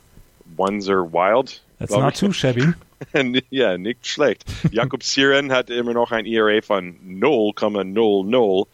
[0.58, 1.62] ones are wild.
[1.80, 2.19] That's not ich.
[2.19, 2.73] too shabby.
[3.49, 4.43] ja, nicht schlecht.
[4.71, 8.67] Jakob Siren hat immer noch ein ERA von 0,00.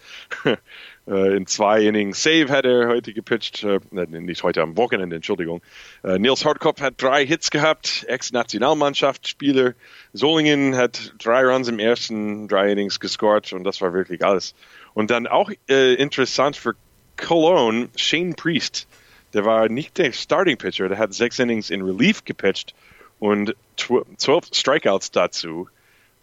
[1.10, 5.62] Äh, in zwei Innings Save hat er heute gepitcht, äh, nicht heute am Wochenende, Entschuldigung.
[6.04, 9.74] Äh, Nils Hartkopf hat drei Hits gehabt, Ex-Nationalmannschaftsspieler.
[10.14, 14.54] Solingen hat drei Runs im ersten drei Innings gescored und das war wirklich alles.
[14.94, 16.74] Und dann auch äh, interessant für
[17.18, 18.88] Cologne, Shane Priest.
[19.34, 22.76] Der war nicht der Starting Pitcher, der hat sechs Innings in Relief gepitcht
[23.20, 25.68] und zwölf Strikeouts dazu.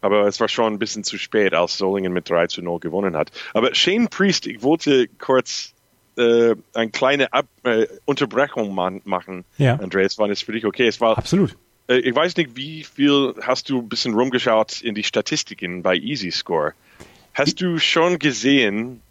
[0.01, 3.17] Aber es war schon ein bisschen zu spät, als Solingen mit 3 zu 0 gewonnen
[3.17, 3.31] hat.
[3.55, 5.73] Aber Shane Priest, ich wollte kurz
[6.17, 9.77] äh, eine kleine Ab äh, Unterbrechung machen, ja.
[9.77, 10.87] Andreas, war das für dich okay?
[10.87, 11.57] Es war, Absolut.
[11.89, 15.97] Äh, ich weiß nicht, wie viel hast du ein bisschen rumgeschaut in die Statistiken bei
[15.97, 16.73] Easy Score.
[17.35, 19.03] Hast du schon gesehen,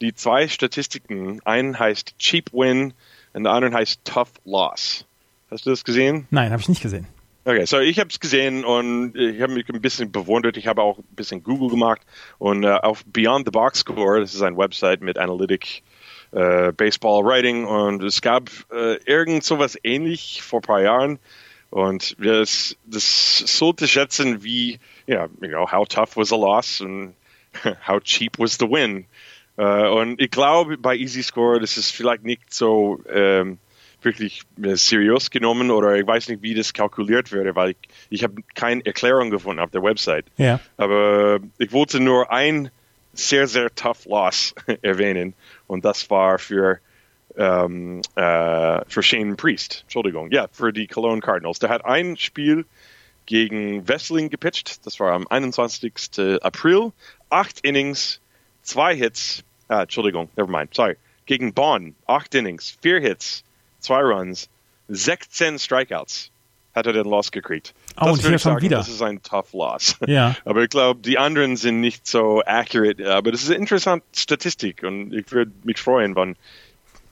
[0.00, 2.94] die zwei Statistiken, einen heißt Cheap Win
[3.32, 5.06] und der andere heißt Tough Loss.
[5.54, 6.26] Hast du das gesehen?
[6.32, 7.06] Nein, habe ich nicht gesehen.
[7.44, 10.56] Okay, so ich habe es gesehen und ich habe mich ein bisschen bewundert.
[10.56, 12.00] Ich habe auch ein bisschen Google gemacht
[12.38, 15.84] und uh, auf Beyond the Box Score, das ist eine Website mit Analytic,
[16.32, 21.20] uh, Baseball Writing und es gab uh, irgend sowas ähnlich vor ein paar Jahren
[21.70, 27.14] und das, das sollte schätzen wie, ja, you know, how tough was the loss and
[27.86, 29.06] how cheap was the win.
[29.56, 33.58] und ich glaube bei Easy Score, das ist vielleicht nicht so um, ähm,
[34.04, 37.76] wirklich äh, seriös genommen oder ich weiß nicht, wie das kalkuliert würde, weil ich,
[38.10, 40.26] ich habe keine Erklärung gefunden auf der Website.
[40.36, 40.60] Ja.
[40.76, 42.70] Aber ich wollte nur ein
[43.12, 45.34] sehr, sehr tough Loss erwähnen
[45.66, 46.80] und das war für
[47.36, 51.58] ähm, äh, für Shane Priest, Entschuldigung, ja, für die Cologne Cardinals.
[51.58, 52.64] Der hat ein Spiel
[53.26, 56.42] gegen Wessling gepitcht, das war am 21.
[56.42, 56.92] April,
[57.30, 58.20] acht Innings,
[58.62, 63.44] zwei Hits, ah, Entschuldigung, never mind, sorry, gegen Bonn, acht Innings, vier Hits,
[63.84, 64.48] zwei Runs,
[64.88, 66.30] 16 Strikeouts
[66.74, 67.72] hat er den Loss gekriegt.
[67.96, 68.78] Oh, das und hier schon wieder.
[68.78, 69.96] Das ist ein tough Loss.
[70.06, 70.34] Ja.
[70.44, 73.14] Aber ich glaube, die anderen sind nicht so accurate.
[73.14, 76.36] Aber das ist eine interessante Statistik und ich würde mich freuen, wann,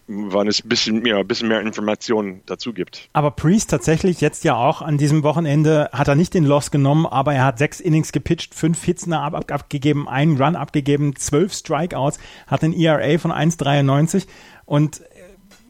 [0.08, 3.08] wann es ein bisschen, ja, ein bisschen mehr Informationen dazu gibt.
[3.12, 7.06] Aber Priest tatsächlich jetzt ja auch an diesem Wochenende hat er nicht den Loss genommen,
[7.06, 11.52] aber er hat sechs Innings gepitcht, fünf Hits ab, ab, abgegeben, einen Run abgegeben, zwölf
[11.52, 14.26] Strikeouts, hat ein ERA von 1,93
[14.64, 15.02] und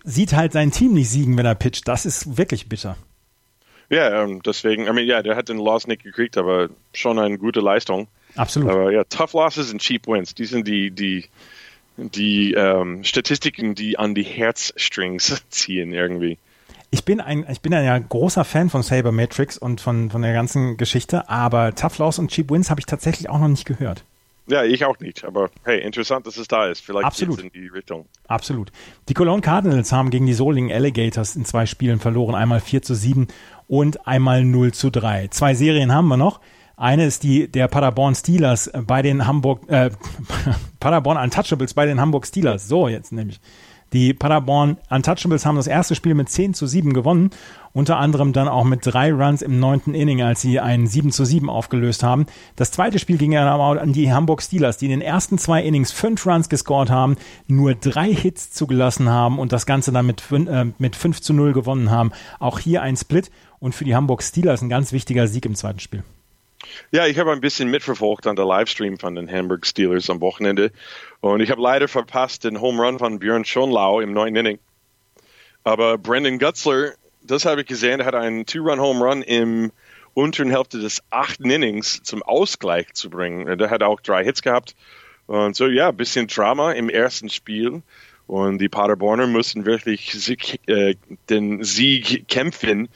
[0.04, 1.88] sieht halt sein Team nicht siegen, wenn er pitcht.
[1.88, 2.96] Das ist wirklich bitter.
[3.88, 7.36] Ja, ähm, deswegen, I mean, ja, der hat den Loss nicht gekriegt, aber schon eine
[7.36, 8.08] gute Leistung.
[8.36, 8.70] Absolut.
[8.70, 11.26] Aber ja, Tough Losses und Cheap Wins, die sind die, die,
[11.98, 16.38] die ähm, Statistiken, die an die Herzstrings ziehen irgendwie.
[16.90, 20.22] Ich bin ein, ich bin ein ja großer Fan von Saber Matrix und von, von
[20.22, 23.66] der ganzen Geschichte, aber Tough Loss und Cheap Wins habe ich tatsächlich auch noch nicht
[23.66, 24.04] gehört.
[24.48, 25.24] Ja, ich auch nicht.
[25.24, 26.80] Aber hey, interessant, dass es da ist.
[26.80, 27.40] Vielleicht Absolut.
[27.40, 28.06] in die Richtung.
[28.26, 28.72] Absolut.
[29.08, 32.34] Die Cologne Cardinals haben gegen die Solingen Alligators in zwei Spielen verloren.
[32.34, 33.28] Einmal 4 zu 7
[33.68, 35.28] und einmal 0 zu 3.
[35.28, 36.40] Zwei Serien haben wir noch.
[36.76, 39.90] Eine ist die der Paderborn Steelers bei den Hamburg, äh,
[40.80, 42.66] Paderborn Untouchables bei den Hamburg Steelers.
[42.66, 43.40] So, jetzt nämlich.
[43.92, 47.30] Die Paderborn Untouchables haben das erste Spiel mit 10 zu 7 gewonnen,
[47.74, 51.24] unter anderem dann auch mit drei Runs im neunten Inning, als sie einen 7 zu
[51.24, 52.26] 7 aufgelöst haben.
[52.56, 55.62] Das zweite Spiel ging dann aber an die Hamburg Steelers, die in den ersten zwei
[55.62, 60.22] Innings fünf Runs gescored haben, nur drei Hits zugelassen haben und das Ganze dann mit,
[60.30, 62.12] äh, mit 5 zu 0 gewonnen haben.
[62.38, 65.80] Auch hier ein Split und für die Hamburg Steelers ein ganz wichtiger Sieg im zweiten
[65.80, 66.02] Spiel.
[66.90, 70.70] Ja, ich habe ein bisschen mitverfolgt an der Livestream von den Hamburg Steelers am Wochenende
[71.20, 74.58] und ich habe leider verpasst den Home Run von Björn Schonlau im neunten Inning.
[75.64, 76.92] Aber Brandon Gutzler
[77.24, 78.04] das habe ich gesehen.
[78.04, 79.72] Hat einen Two-Run-Home-Run im
[80.14, 83.58] unteren Hälfte des achten Innings zum Ausgleich zu bringen.
[83.58, 84.74] Der hat auch drei Hits gehabt.
[85.26, 87.82] Und so, ja, ein bisschen Drama im ersten Spiel.
[88.26, 90.94] Und die Paderborner mussten wirklich Sieg, äh,
[91.30, 92.88] den Sieg kämpfen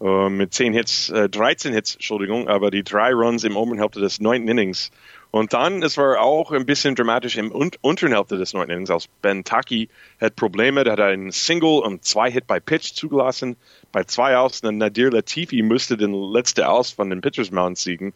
[0.00, 4.00] äh, mit 10 Hits, äh, 13 Hits, Entschuldigung, aber die drei Runs im oberen Hälfte
[4.00, 4.90] des neunten Innings.
[5.30, 8.90] Und dann, es war auch ein bisschen dramatisch im un unteren Hälfte des neunten Innings,
[8.90, 9.88] als Ben Taki
[10.20, 13.56] hat Probleme, der hat einen Single und zwei Hit bei Pitch zugelassen.
[13.92, 18.12] Bei zwei Aus, und Nadir Latifi musste den letzten Aus von den Pitchers Mount siegen.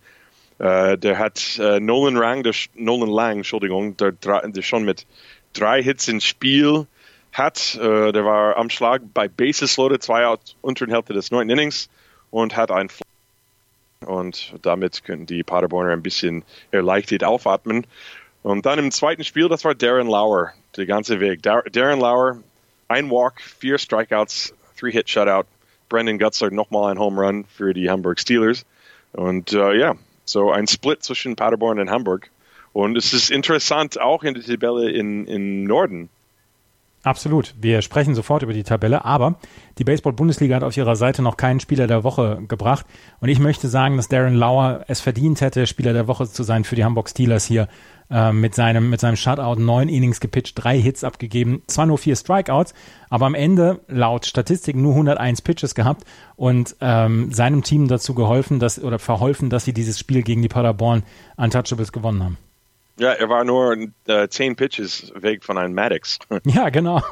[0.61, 5.05] Uh, der hat uh, Nolan Lang, der, Nolan Lang, Entschuldigung, der, der schon mit
[5.53, 6.87] drei Hits ins Spiel
[7.35, 7.79] hat.
[7.81, 11.89] Uh, der war am Schlag bei Bases loaded, zwei aus unteren Hälfte des neunten Innings
[12.31, 12.89] und hat ein
[14.07, 17.87] und damit können die Paderborner ein bisschen erleichtert aufatmen.
[18.43, 21.43] Und dann im zweiten Spiel, das war Darren Lauer, der ganze Weg.
[21.43, 22.39] Dar Darren Lauer,
[22.89, 25.47] ein Walk, vier Strikeouts, three Hit Shutout.
[25.89, 28.65] Brandon Gutzler nochmal ein Home Run für die Hamburg Steelers.
[29.13, 32.31] Und ja, yeah, so ein Split zwischen Paderborn und Hamburg.
[32.73, 36.09] Und es ist interessant auch in der Tabelle in, im Norden.
[37.05, 37.55] Absolut.
[37.61, 39.35] Wir sprechen sofort über die Tabelle, aber
[39.77, 42.87] die Baseball-Bundesliga hat auf ihrer Seite noch keinen Spieler der Woche gebracht.
[43.21, 46.65] Und ich möchte sagen, dass Darren Lauer es verdient hätte, Spieler der Woche zu sein
[46.65, 47.69] für die Hamburg Steelers hier
[48.11, 49.61] äh, mit seinem, mit seinem Shutout.
[49.61, 52.73] Neun Innings gepitcht, drei Hits abgegeben, zwar nur vier Strikeouts,
[53.11, 56.05] aber am Ende laut Statistiken nur 101 Pitches gehabt
[56.37, 60.49] und ähm, seinem Team dazu geholfen, dass, oder verholfen, dass sie dieses Spiel gegen die
[60.49, 61.03] Paderborn
[61.37, 62.39] Untouchables gewonnen haben.
[62.99, 63.77] Ja, er war nur
[64.07, 66.19] äh, zehn Pitches weg von einem Maddox.
[66.45, 67.03] ja, genau.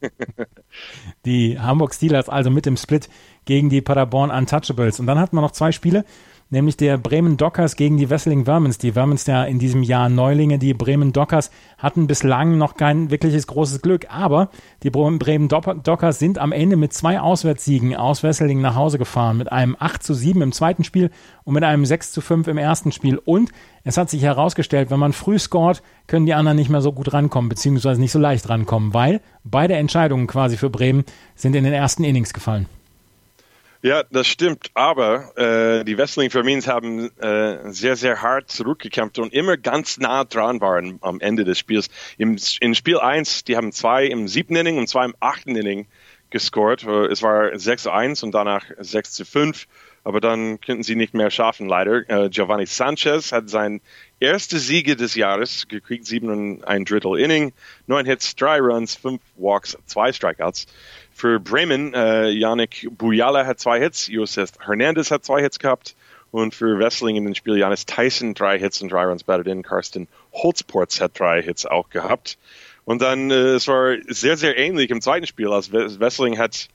[1.24, 3.08] die Hamburg Steelers also mit dem Split
[3.46, 5.00] gegen die Paderborn Untouchables.
[5.00, 6.04] Und dann hatten wir noch zwei Spiele
[6.54, 8.78] nämlich der Bremen Dockers gegen die Wesseling Vermins.
[8.78, 13.46] Die Vermins ja in diesem Jahr Neulinge, die Bremen Dockers hatten bislang noch kein wirkliches
[13.46, 14.48] großes Glück, aber
[14.82, 19.52] die Bremen Dockers sind am Ende mit zwei Auswärtssiegen aus Wesseling nach Hause gefahren, mit
[19.52, 21.10] einem 8 zu 7 im zweiten Spiel
[21.44, 23.18] und mit einem 6 zu 5 im ersten Spiel.
[23.18, 23.50] Und
[23.82, 27.12] es hat sich herausgestellt, wenn man früh scoret, können die anderen nicht mehr so gut
[27.12, 31.74] rankommen, beziehungsweise nicht so leicht rankommen, weil beide Entscheidungen quasi für Bremen sind in den
[31.74, 32.66] ersten Innings gefallen.
[33.84, 34.70] Ja, das stimmt.
[34.72, 40.24] Aber äh, die Wrestling Vermins haben äh, sehr, sehr hart zurückgekämpft und immer ganz nah
[40.24, 41.90] dran waren am Ende des Spiels.
[42.16, 45.86] Im, in Spiel 1, die haben zwei im siebten Inning und zwei im achten Inning
[46.34, 46.84] gescored.
[46.84, 49.66] Äh, es war 6 zu 1 und danach 6 zu 5.
[50.02, 52.08] Aber dann könnten sie nicht mehr schaffen, leider.
[52.10, 53.80] Äh, Giovanni Sanchez hat sein
[54.20, 57.54] erste Siege des Jahres gekriegt, sieben und ein Drittel Inning,
[57.86, 60.66] neun Hits, drei Runs, fünf Walks, zwei Strikeouts.
[61.14, 65.94] Für Bremen, äh, Yannick Bujala hat zwei Hits, Josef Hernandez hat zwei Hits gehabt
[66.32, 69.62] und für Wessling in dem Spiel Janis Tyson drei Hits und drei Runs batted in.
[69.62, 72.36] Karsten Holzports hat drei Hits auch gehabt.
[72.84, 75.48] Und dann, äh, es war sehr, sehr ähnlich im zweiten Spiel.
[75.52, 76.68] Also Wessling hat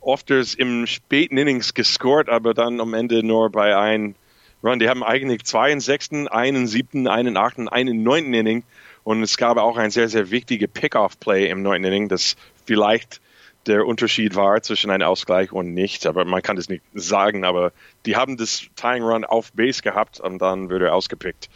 [0.00, 4.14] oft im späten Innings gescored, aber dann am Ende nur bei einem
[4.62, 4.78] Run.
[4.78, 8.64] Die haben eigentlich zwei in sechsten, einen siebten, einen achten, einen neunten Inning.
[9.04, 12.36] Und es gab auch ein sehr, sehr wichtige Pick-off-Play im neunten Inning, das
[12.66, 13.20] vielleicht
[13.66, 16.06] der Unterschied war zwischen einem Ausgleich und nicht.
[16.06, 17.44] Aber man kann das nicht sagen.
[17.44, 17.72] Aber
[18.06, 21.50] die haben das Tying Run auf Base gehabt und dann wurde er ausgepickt.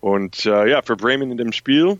[0.00, 1.98] Und äh, ja, für Bremen in dem Spiel,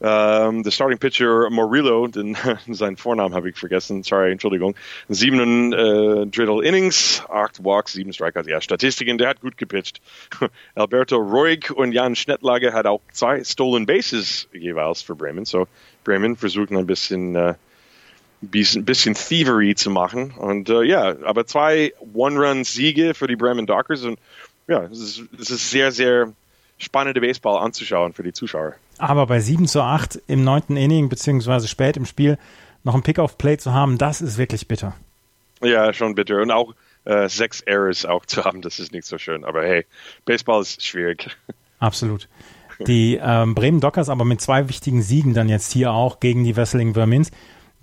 [0.00, 2.36] ähm, der Starting Pitcher Morillo, den,
[2.68, 4.74] seinen Vornamen habe ich vergessen, sorry, Entschuldigung,
[5.08, 10.00] sieben äh, Drittel Innings, acht Walks, sieben Strikeouts, ja, Statistiken, der hat gut gepitcht.
[10.74, 15.66] Alberto Ruhig und Jan Schnettlage hat auch zwei Stolen Bases jeweils für Bremen, so
[16.02, 17.54] Bremen versucht ein bisschen äh,
[18.50, 20.32] bisschen, bisschen Thievery zu machen.
[20.32, 24.18] Und äh, ja, aber zwei One-Run-Siege für die Bremen Dockers und
[24.66, 26.32] ja, es ist, es ist sehr, sehr
[26.78, 28.74] spannende Baseball anzuschauen für die Zuschauer.
[28.98, 32.38] Aber bei 7 zu 8 im neunten Inning, beziehungsweise spät im Spiel,
[32.84, 34.94] noch ein Pick-off-Play zu haben, das ist wirklich bitter.
[35.62, 36.40] Ja, schon bitter.
[36.40, 39.44] Und auch äh, sechs Errors auch zu haben, das ist nicht so schön.
[39.44, 39.86] Aber hey,
[40.24, 41.36] Baseball ist schwierig.
[41.78, 42.28] Absolut.
[42.86, 46.56] Die ähm, Bremen Dockers aber mit zwei wichtigen Siegen dann jetzt hier auch gegen die
[46.56, 47.30] Wesseling Vermins.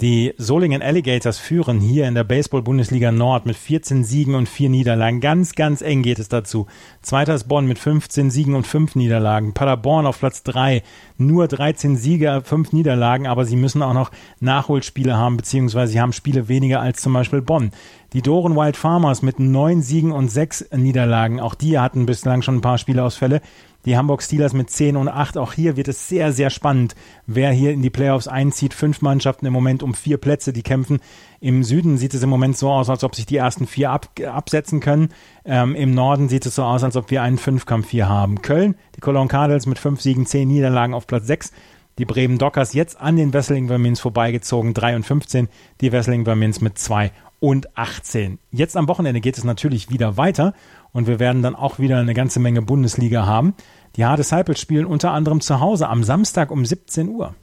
[0.02, 5.22] Die Solingen Alligators führen hier in der Baseball-Bundesliga Nord mit 14 Siegen und 4 Niederlagen.
[5.22, 6.66] Ganz, ganz eng geht es dazu.
[7.04, 9.54] Zweiter ist Bonn mit 15 Siegen und 5 Niederlagen.
[9.54, 10.82] Paderborn auf Platz 3,
[11.20, 14.10] nur 13 Siege, 5 Niederlagen, aber sie müssen auch noch
[14.40, 17.70] Nachholspiele haben, beziehungsweise sie haben Spiele weniger als zum Beispiel Bonn.
[18.14, 21.40] Die Doren Wild Farmers mit 9 Siegen und 6 Niederlagen.
[21.40, 23.40] Auch die hatten bislang schon ein paar Spieleausfälle
[23.86, 25.38] die Hamburg Steelers mit 10 und 8.
[25.38, 28.74] Auch hier wird es sehr, sehr spannend, wer hier in die Playoffs einzieht.
[28.74, 31.00] Fünf Mannschaften im Moment um vier Plätze, die kämpfen.
[31.40, 34.10] Im Süden sieht es im Moment so aus, als ob sich die ersten vier ab,
[34.26, 35.10] absetzen können.
[35.46, 38.42] Ähm, Im Norden sieht es so aus, als ob wir einen Fünfkampf hier haben.
[38.42, 41.52] Köln, die Cologne Cardinals mit fünf Siegen, zehn Niederlagen auf Platz 6.
[41.98, 45.50] Die Bremen Dockers jetzt an den Wesseling Vermins vorbeigezogen, 3 und 15.
[45.82, 48.40] Die Wesseling Vermins mit 2 und 18.
[48.52, 50.54] Jetzt am Wochenende geht es natürlich wieder weiter
[50.94, 53.54] und wir werden dann auch wieder eine ganze Menge Bundesliga haben.
[53.96, 57.36] Die Hard Disciples spielen unter anderem zu Hause am Samstag um 17 Uhr.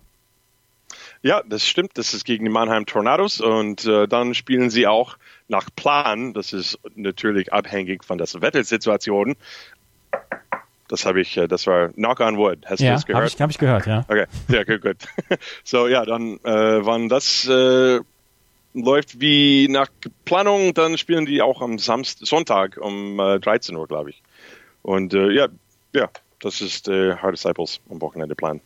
[1.23, 1.99] Ja, das stimmt.
[1.99, 5.17] Das ist gegen die Mannheim Tornados und äh, dann spielen sie auch
[5.49, 6.33] nach Plan.
[6.33, 9.35] Das ist natürlich abhängig von der Wettelsituation.
[10.89, 12.65] Das habe ich, äh, das war Knock on Wood.
[12.67, 13.25] Hast ja, du das gehört?
[13.25, 14.05] Habe ich, hab ich gehört, ja.
[14.09, 14.97] Okay, ja, gut, gut.
[15.65, 18.01] So, ja, dann, äh, wann das äh,
[18.75, 19.89] läuft wie nach
[20.25, 24.23] Planung, dann spielen die auch am Samstag, Sonntag um äh, 13 Uhr, glaube ich.
[24.83, 25.49] Und äh, ja,
[25.95, 28.61] ja, das ist äh, Hard Disciples am Wochenende Plan.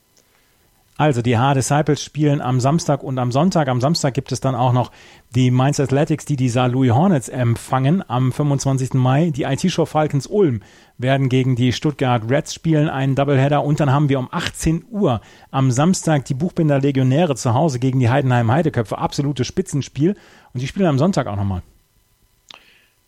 [1.02, 3.66] Also die Hard Disciples spielen am Samstag und am Sonntag.
[3.66, 4.92] Am Samstag gibt es dann auch noch
[5.34, 8.94] die Mainz Athletics, die die Saar Louis Hornets empfangen am 25.
[8.94, 9.30] Mai.
[9.30, 10.62] Die IT-Show Falcons Ulm
[10.98, 13.64] werden gegen die Stuttgart Reds spielen, einen Doubleheader.
[13.64, 17.98] Und dann haben wir um 18 Uhr am Samstag die Buchbinder Legionäre zu Hause gegen
[17.98, 18.96] die Heidenheim Heideköpfe.
[18.96, 20.14] Absolutes Spitzenspiel.
[20.54, 21.62] Und die spielen am Sonntag auch nochmal.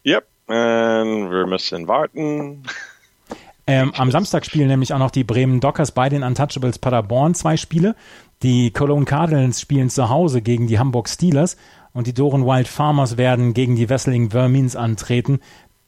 [0.05, 2.65] Yep, und wir müssen warten.
[3.67, 7.57] Ähm, am Samstag spielen nämlich auch noch die Bremen Dockers bei den Untouchables Paderborn zwei
[7.57, 7.97] Spiele.
[8.43, 11.57] Die Cologne Cardinals spielen zu Hause gegen die Hamburg Steelers
[11.93, 15.41] und die Doren Wild Farmers werden gegen die Wesseling Vermins antreten.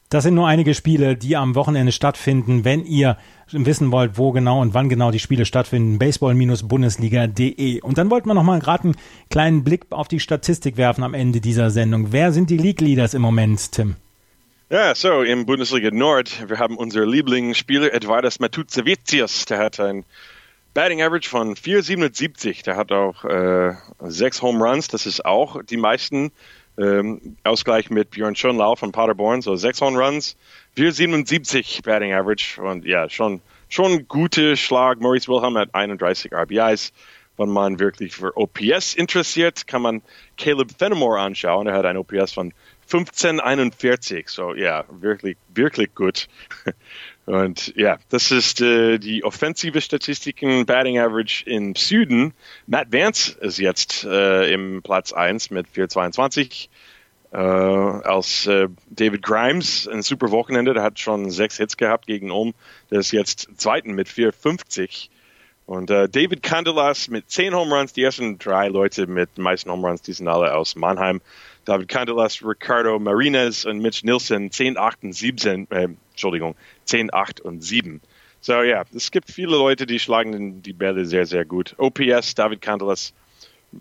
[0.08, 2.64] Das sind nur einige Spiele, die am Wochenende stattfinden.
[2.64, 3.18] Wenn ihr
[3.50, 7.80] wissen wollt, wo genau und wann genau die Spiele stattfinden, baseball-bundesliga.de.
[7.80, 8.96] Und dann wollten wir noch mal gerade einen
[9.30, 12.12] kleinen Blick auf die Statistik werfen am Ende dieser Sendung.
[12.12, 13.96] Wer sind die League Leaders im Moment, Tim?
[14.68, 20.04] Ja, so im Bundesliga Nord, wir haben unseren Lieblingsspieler Edvardas Matutsevicius, der hat ein
[20.74, 22.64] Batting Average von 4,77.
[22.64, 26.32] Der hat auch äh, sechs Home Runs, das ist auch die meisten.
[26.78, 30.36] Ähm, Ausgleich mit Björn Schönlau von Paderborn, so sechs Home Runs,
[30.76, 35.00] 4,77 Batting Average und ja, schon, schon guter Schlag.
[35.00, 36.92] Maurice Wilhelm hat 31 RBIs.
[37.36, 40.02] Wenn man wirklich für OPS interessiert, kann man
[40.36, 41.68] Caleb Fenimore anschauen.
[41.68, 42.52] Er hat ein OPS von
[42.86, 44.28] 1541.
[44.28, 46.28] So, ja, wirklich, wirklich gut.
[47.26, 52.32] Und ja, das ist äh, die offensive Statistiken, Batting Average im Süden.
[52.68, 56.70] Matt Vance ist jetzt äh, im Platz 1 mit 422.
[57.32, 62.30] Äh, als äh, David Grimes ein super Wochenende, der hat schon sechs Hits gehabt gegen
[62.30, 62.54] Ulm.
[62.92, 65.10] Der ist jetzt zweiten mit 450.
[65.66, 69.88] Und äh, David Candelas mit zehn Home Runs, die ersten drei Leute mit meisten Home
[69.88, 71.20] Runs, die sind alle aus Mannheim.
[71.66, 77.40] David Candelas, Ricardo Martinez und Mitch Nielsen 10, 8 und 7, äh, Entschuldigung, 10, 8
[77.40, 78.00] und 7.
[78.40, 81.74] So ja, es gibt viele Leute, die schlagen die Bälle sehr, sehr gut.
[81.78, 83.12] OPS, David Candelas,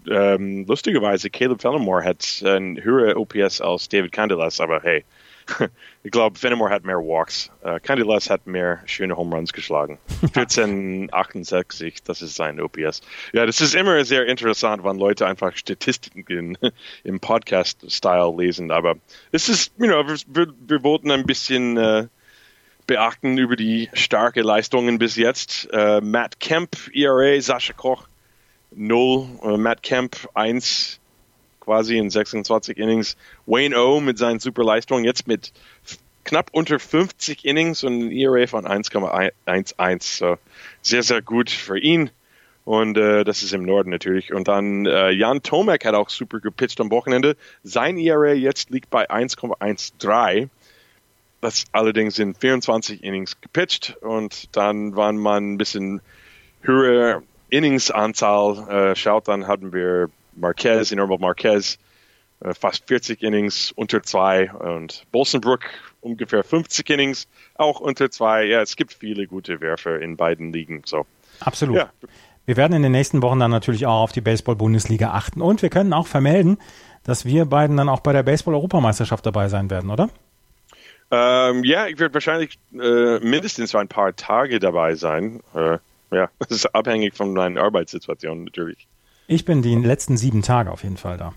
[0.09, 5.05] ähm, lustigerweise, Caleb Fenimore hat ein höherer OPS als David Candelas, aber hey,
[6.03, 7.51] ich glaube, Fenimore hat mehr Walks.
[7.63, 9.99] Uh, Candelas hat mehr schöne Home Runs geschlagen.
[10.21, 13.01] 1468, das ist sein OPS.
[13.33, 16.57] Ja, das ist immer sehr interessant, wenn Leute einfach Statistiken
[17.03, 18.71] im Podcast-Style lesen.
[18.71, 18.95] Aber
[19.31, 22.07] es ist, you know, wir, wir wollten ein bisschen uh,
[22.87, 25.69] beachten über die starke Leistungen bis jetzt.
[25.73, 28.07] Uh, Matt Kemp, ERA, Sascha Koch
[28.77, 30.99] 0, Matt Kemp 1,
[31.65, 33.17] quasi in 26 Innings.
[33.45, 35.51] Wayne O mit seinen super Leistungen jetzt mit
[36.23, 40.03] knapp unter 50 Innings und ein ERA von 1,11.
[40.03, 40.37] So
[40.81, 42.11] sehr, sehr gut für ihn.
[42.65, 44.33] Und äh, das ist im Norden natürlich.
[44.33, 47.35] Und dann äh, Jan Tomek hat auch super gepitcht am Wochenende.
[47.63, 50.49] Sein ERA jetzt liegt bei 1,13.
[51.41, 53.97] Das allerdings sind 24 Innings gepitcht.
[54.01, 56.01] Und dann, wenn man ein bisschen
[56.61, 61.77] höhere Inningsanzahl äh, schaut, dann haben wir Marquez, Normal Marquez,
[62.41, 65.61] äh, fast 40 Innings unter zwei und Bolsenbrook
[66.01, 68.45] ungefähr 50 Innings, auch unter zwei.
[68.45, 70.83] Ja, es gibt viele gute Werfer in beiden Ligen.
[70.85, 71.05] So.
[71.39, 71.77] Absolut.
[71.77, 71.89] Ja.
[72.45, 75.69] Wir werden in den nächsten Wochen dann natürlich auch auf die Baseball-Bundesliga achten und wir
[75.69, 76.59] können auch vermelden,
[77.03, 80.09] dass wir beiden dann auch bei der Baseball-Europameisterschaft dabei sein werden, oder?
[81.11, 85.41] Ähm, ja, ich werde wahrscheinlich äh, mindestens ein paar Tage dabei sein.
[85.53, 85.77] Äh,
[86.11, 88.87] ja, das ist abhängig von meiner Arbeitssituation natürlich.
[89.27, 91.33] Ich bin die letzten sieben Tage auf jeden Fall da.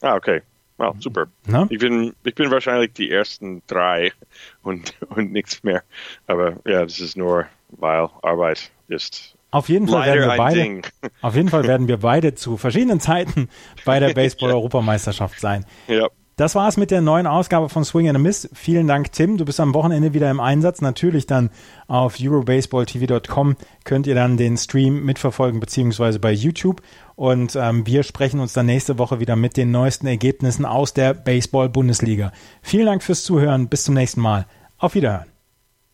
[0.00, 0.42] Ah, okay.
[0.76, 1.26] Wow, super.
[1.46, 1.66] Na?
[1.70, 4.12] Ich bin, ich bin wahrscheinlich die ersten drei
[4.62, 5.82] und, und nichts mehr.
[6.26, 9.34] Aber ja, das ist nur, weil Arbeit ist.
[9.50, 10.82] Auf jeden Fall werden wir beide,
[11.22, 13.48] auf jeden Fall werden wir beide zu verschiedenen Zeiten
[13.84, 15.64] bei der Baseball-Europameisterschaft sein.
[15.88, 16.08] Ja.
[16.36, 18.48] Das war's mit der neuen Ausgabe von Swing and a Miss.
[18.52, 19.38] Vielen Dank, Tim.
[19.38, 20.80] Du bist am Wochenende wieder im Einsatz.
[20.80, 21.50] Natürlich dann
[21.88, 26.80] auf eurobaseballtv.com könnt ihr dann den Stream mitverfolgen, beziehungsweise bei YouTube.
[27.18, 31.14] Und ähm, wir sprechen uns dann nächste Woche wieder mit den neuesten Ergebnissen aus der
[31.14, 32.30] Baseball-Bundesliga.
[32.62, 33.68] Vielen Dank fürs Zuhören.
[33.68, 34.46] Bis zum nächsten Mal.
[34.78, 35.26] Auf Wiederhören.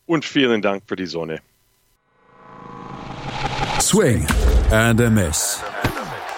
[0.04, 1.40] Und vielen Dank für die Sonne.
[3.80, 4.26] Swing
[4.70, 5.62] and a Miss.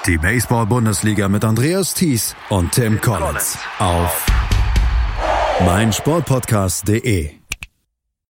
[0.06, 4.24] Die Baseball-Bundesliga mit Andreas Thies und Tim Collins auf
[5.64, 7.45] meinsportpodcast.de.